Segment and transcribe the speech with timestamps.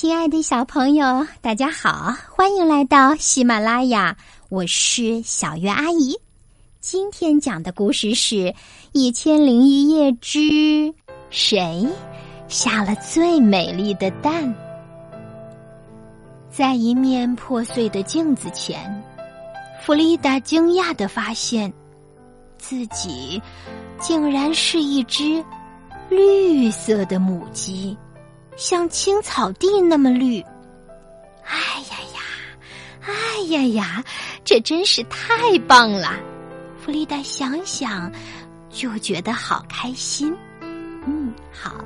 [0.00, 4.16] 亲爱的小朋友，大家好，欢迎来到喜马拉雅，
[4.48, 6.18] 我是小月阿姨。
[6.80, 8.34] 今天讲的故事是
[8.92, 10.90] 《一千零一夜之
[11.28, 11.86] 谁
[12.48, 14.42] 下了最美丽的蛋》。
[16.50, 19.04] 在一面破碎的镜子前，
[19.82, 21.70] 弗丽达惊讶的发现，
[22.56, 23.38] 自己
[24.00, 25.44] 竟然是一只
[26.08, 27.94] 绿色的母鸡。
[28.60, 30.38] 像青草地那么绿，
[31.44, 32.20] 哎呀呀，
[33.00, 34.04] 哎呀呀，
[34.44, 36.12] 这真是太棒了！
[36.78, 38.12] 弗丽达想想
[38.68, 40.36] 就觉得好开心。
[41.06, 41.82] 嗯，好，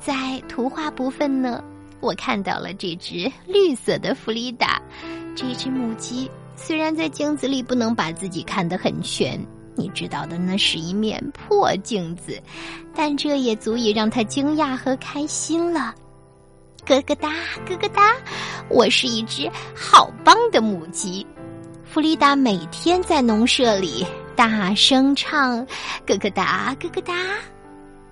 [0.00, 1.62] 在图画部分呢，
[2.00, 4.80] 我看到了这只绿色的弗丽达，
[5.36, 9.38] 这只母鸡虽然在镜子里不能把自己看得很全，
[9.74, 12.40] 你知道的，那是一面破镜子，
[12.94, 15.94] 但这也足以让它惊讶和开心了。
[16.86, 17.30] 咯咯哒，
[17.66, 18.16] 咯咯哒，
[18.68, 21.26] 我是一只好棒的母鸡。
[21.84, 25.58] 弗里达每天在农舍里大声唱
[26.06, 27.14] 咯咯哒，咯咯哒，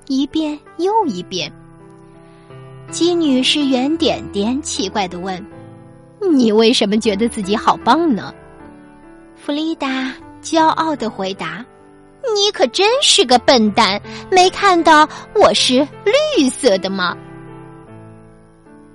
[0.09, 1.53] 一遍又一遍。
[2.91, 5.45] 鸡女士圆点点奇怪的问
[6.33, 8.35] ：“你为什么觉得自己好棒呢？”
[9.37, 11.65] 弗里达骄傲的回答
[12.35, 17.17] ：“你可真是个笨蛋，没看到我是绿色的吗？”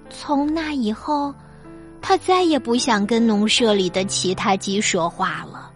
[0.09, 1.33] 从那以后，
[2.01, 5.71] 他再也不想跟农舍里的其他鸡说话了。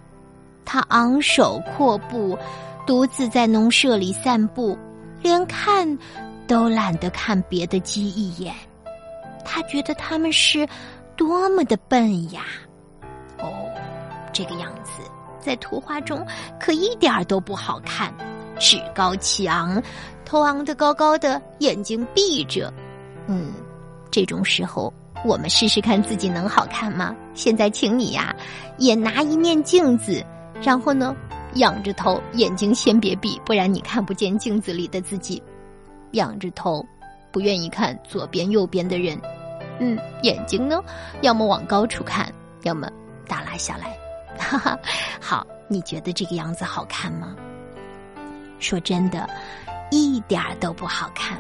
[0.66, 2.38] 他昂首阔步，
[2.88, 4.78] 独自在农舍里散步，
[5.22, 5.98] 连看
[6.48, 8.54] 都懒得看别的鸡一眼。
[9.46, 10.68] 他觉得他们是
[11.16, 12.44] 多么的笨呀！
[13.40, 13.52] 哦，
[14.32, 15.02] 这个样子
[15.40, 16.26] 在图画中
[16.60, 18.14] 可一点都不好看。
[18.58, 19.82] 趾高气昂，
[20.24, 22.74] 头昂得高高的，眼睛闭着，
[23.28, 23.54] 嗯。
[24.14, 24.94] 这种时候，
[25.26, 27.16] 我们试试看自己能好看吗？
[27.34, 28.32] 现在，请你呀，
[28.78, 30.24] 也拿一面镜子，
[30.62, 31.16] 然后呢，
[31.56, 35.42] 仰着头，眼睛先别闭，不然你看不见镜子里的自己。
[36.12, 36.86] 仰着头，
[37.32, 39.20] 不愿意看左边、右边的人。
[39.80, 40.80] 嗯，眼睛呢，
[41.22, 42.88] 要么往高处看，要么
[43.28, 43.98] 耷拉下来。
[44.38, 44.78] 哈哈，
[45.20, 47.36] 好，你觉得这个样子好看吗？
[48.60, 49.28] 说真的，
[49.90, 51.36] 一点儿都不好看。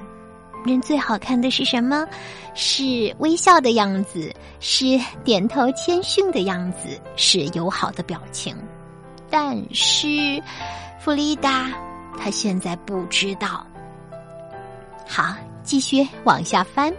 [0.66, 2.08] 人最好看的是什么？
[2.56, 8.56] 是微笑的样子，是点头谦逊的样子，是友好的表情。
[9.30, 10.42] 但是，
[11.00, 11.72] 弗丽达，
[12.18, 13.66] 他现在不知道。
[15.08, 16.94] 好，继续往下翻。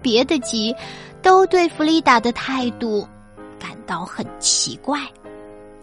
[0.00, 0.74] 别的鸡
[1.22, 3.06] 都对弗丽达的态度
[3.58, 5.00] 感到很奇怪。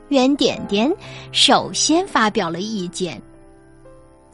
[0.09, 0.91] 圆点点
[1.31, 3.21] 首先发表了意见。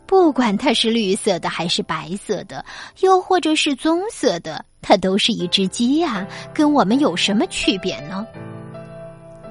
[0.05, 2.63] 不管它是绿色的还是白色的，
[3.01, 8.25] 又或者是棕色的，它都是一只鸡呀，跟我们有什么区别呢？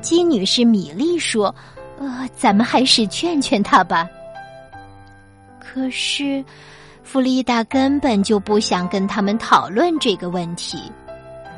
[0.01, 1.55] 鸡女士米莉说
[1.99, 4.09] ：“呃，咱们还是劝劝他吧。”
[5.59, 6.45] 可是，
[7.03, 10.79] 弗丽达根本就不想跟他们讨论这个问题。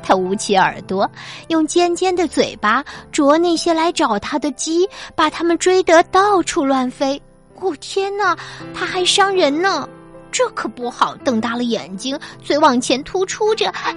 [0.01, 1.09] 他捂起耳朵，
[1.49, 7.21] 用尖尖的嘴巴啄那些来找他的鸡，把它们追得到处乱飞。
[7.59, 8.37] 哦天哪，
[8.73, 9.87] 他还伤人呢！
[10.31, 11.15] 这可不好。
[11.17, 13.93] 瞪大了眼睛，嘴往前突出着，哎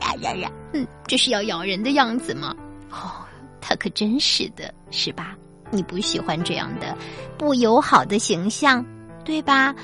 [0.00, 0.50] 呀呀呀！
[0.72, 2.54] 嗯，这是要咬人的样子吗？
[2.90, 3.24] 哦，
[3.60, 5.36] 他可真是的，是吧？
[5.70, 6.96] 你不喜欢这样的
[7.38, 8.84] 不友好的形象，
[9.24, 9.74] 对吧？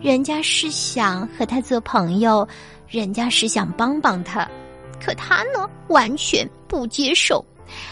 [0.00, 2.46] 人家是想和他做朋友，
[2.88, 4.48] 人家是想帮帮他，
[5.04, 7.44] 可他呢，完全不接受。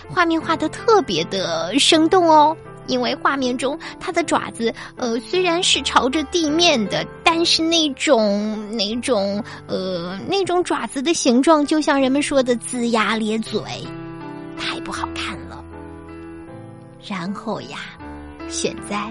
[0.08, 2.56] 画面画的特别的生动哦。
[2.86, 13.62] 因为画面中，它的爪子，呃，虽然是朝着地面的，但是那种、那种、呃，那种爪子的形状，就像人们说的龇牙咧嘴，
[14.58, 15.64] 太不好看了。
[17.06, 17.78] 然后呀，
[18.48, 19.10] 现在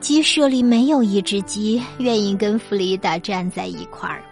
[0.00, 4.22] 鸡舍里没有一只鸡愿意跟弗里达站在一块儿，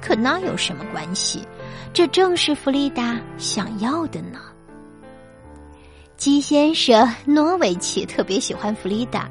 [0.00, 1.46] 可那有什么关系？
[1.92, 4.38] 这正是弗里达想要的呢。
[6.20, 9.26] 鸡先生诺维奇特别喜欢弗丽达，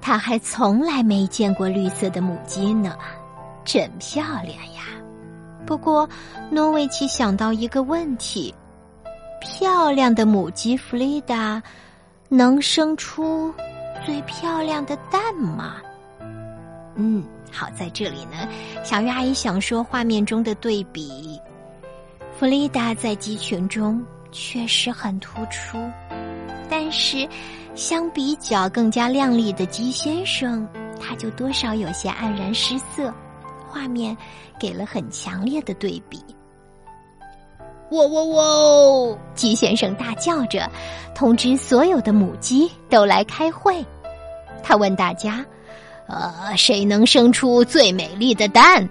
[0.00, 2.96] 他还从来没见过绿色的母鸡呢，
[3.64, 4.84] 真漂亮呀！
[5.66, 6.08] 不过，
[6.52, 8.54] 诺维奇想到一个问题：
[9.40, 11.60] 漂亮的母鸡弗丽达
[12.28, 13.52] 能生出
[14.04, 15.78] 最漂亮的蛋吗？
[16.94, 18.48] 嗯，好，在这里呢，
[18.84, 21.40] 小鱼阿姨想说画面中的对比，
[22.38, 24.00] 弗丽达在鸡群中。
[24.32, 25.78] 确实很突出，
[26.68, 27.28] 但是
[27.74, 30.68] 相比较更加亮丽的鸡先生，
[31.00, 33.12] 他就多少有些黯然失色。
[33.68, 34.16] 画面
[34.58, 36.22] 给了很强烈的对比。
[37.90, 39.18] 喔喔喔！
[39.34, 40.68] 鸡先生大叫着，
[41.14, 43.84] 通知所有的母鸡都来开会。
[44.62, 45.44] 他问大家
[46.08, 48.88] ：“呃，谁能生出最美丽的蛋？”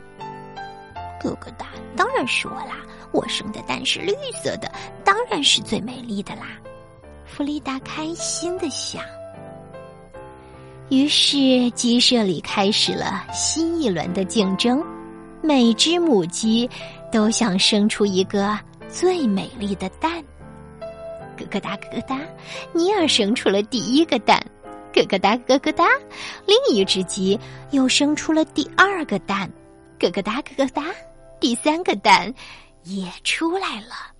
[1.19, 1.65] 咯咯哒，
[1.95, 2.77] 当然是我啦！
[3.15, 4.11] 我生的蛋是绿
[4.43, 4.69] 色的，
[5.05, 6.59] 当然是最美丽的啦！
[7.25, 9.01] 弗丽达开心的想。
[10.89, 14.83] 于是鸡舍里开始了新一轮的竞争，
[15.41, 16.69] 每只母鸡
[17.09, 18.57] 都想生出一个。
[18.87, 20.23] 最美丽的蛋，
[21.35, 22.17] 咯咯哒咯咯哒，
[22.71, 24.41] 尼尔生出了第一个蛋，
[24.93, 25.85] 咯咯哒咯咯哒，
[26.45, 27.37] 另一只鸡
[27.71, 29.49] 又生出了第二个蛋，
[29.99, 30.83] 咯咯哒咯咯哒，
[31.41, 32.33] 第三个蛋
[32.85, 34.13] 也出来了。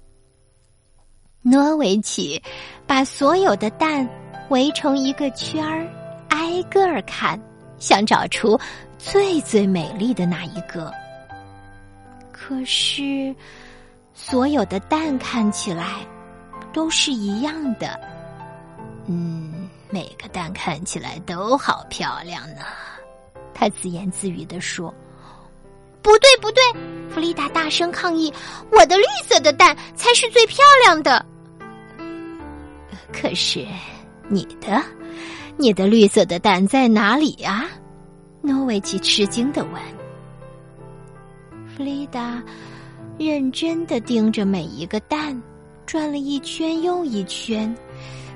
[1.41, 2.41] 诺维奇
[2.85, 4.07] 把所有的蛋
[4.49, 5.87] 围成一个圈儿，
[6.29, 7.39] 挨个儿看，
[7.79, 8.59] 想找出
[8.97, 10.93] 最最美丽的那一个。
[12.31, 13.33] 可是。
[14.17, 15.99] 所有的蛋看起来
[16.71, 17.99] 都是一样的，
[19.07, 22.61] 嗯，每个蛋看起来都好漂亮呢。
[23.53, 24.91] 他自言自语的说
[26.05, 26.61] ：“不对，不对！”
[27.09, 28.31] 弗丽达大声抗议
[28.71, 31.25] ：“我的绿色的蛋才是最漂亮的。”
[33.11, 33.65] 可是，
[34.29, 34.83] 你的，
[35.57, 37.65] 你的绿色的蛋在哪里呀？
[38.41, 39.81] 诺维奇吃惊的问。
[41.75, 42.41] 弗丽达。
[43.17, 45.41] 认真的盯着每一个蛋，
[45.85, 47.73] 转了一圈又一圈，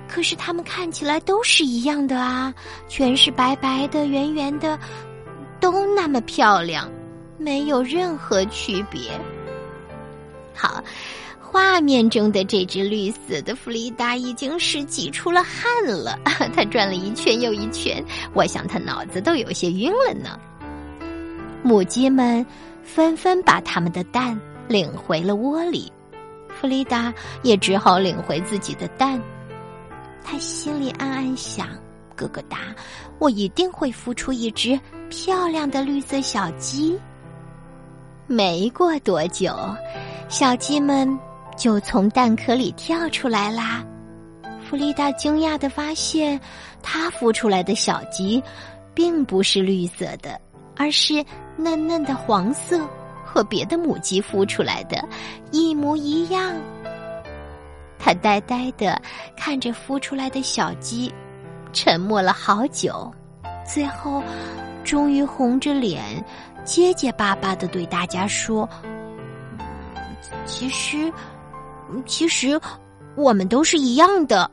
[0.08, 2.54] 可是它们看起来都是一样的啊，
[2.88, 4.80] 全是白白的、圆圆的，
[5.60, 6.90] 都那么漂亮，
[7.40, 9.00] 没有任何区别。
[10.54, 10.84] 好，
[11.40, 16.20] 画面中的这只绿色的弗里达已经是挤出了汗了，
[16.54, 18.04] 它转了一圈又一圈，
[18.34, 20.38] 我想它脑子都有些晕了呢。
[21.64, 22.46] 母鸡们
[22.84, 24.40] 纷纷把它们的蛋。
[24.70, 25.92] 领回了窝里，
[26.48, 29.20] 弗里达也只好领回自己的蛋。
[30.24, 31.70] 他心里暗暗想
[32.16, 32.60] ：“咯咯哒，
[33.18, 36.96] 我一定会孵出一只漂亮的绿色小鸡。”
[38.30, 39.52] 没过多久，
[40.28, 41.18] 小鸡们
[41.58, 43.84] 就从蛋壳里跳出来啦。
[44.64, 46.40] 弗利达惊讶的发现，
[46.84, 48.42] 它孵出来的小鸡
[48.94, 50.40] 并不是绿色的，
[50.78, 51.26] 而是
[51.58, 52.80] 嫩嫩的黄色。
[53.32, 55.08] 和别的母鸡孵出来的
[55.52, 56.52] 一模一样。
[58.00, 59.00] 他呆呆的
[59.38, 61.14] 看着孵出来的小鸡，
[61.72, 63.12] 沉默了好久，
[63.64, 64.24] 最后
[64.90, 66.02] 终于红着脸，
[66.66, 68.68] 结结巴巴的对大家说
[70.46, 71.14] ：“其实，
[72.08, 72.60] 其实
[73.16, 74.50] 我们都是一样的。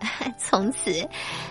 [0.36, 1.08] ”从此，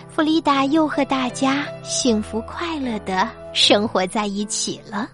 [0.08, 5.08] 弗丽达又和大家幸福快乐的生活在一起了。